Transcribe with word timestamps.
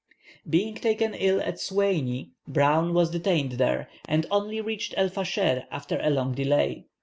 Being 0.49 0.73
taken 0.73 1.13
ill 1.13 1.39
at 1.43 1.59
Soueini, 1.59 2.31
Browne 2.47 2.95
was 2.95 3.11
detained 3.11 3.51
there, 3.59 3.87
and 4.05 4.25
only 4.31 4.59
reached 4.59 4.95
El 4.97 5.09
Fascher 5.11 5.65
after 5.69 5.99
a 6.01 6.09
long 6.09 6.33
delay. 6.33 6.85